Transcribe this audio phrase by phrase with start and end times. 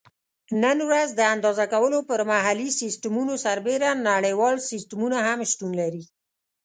[0.63, 6.03] نن ورځ د اندازه کولو پر محلي سیسټمونو سربیره نړیوال سیسټمونه هم شتون لري.